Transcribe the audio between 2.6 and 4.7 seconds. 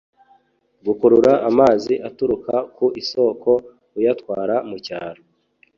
mu isoko uyatwara